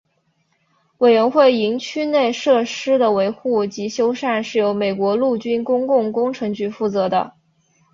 [0.97, 7.33] 委员会营区内设施的维护及修缮是由美国陆军公共工程局负责的。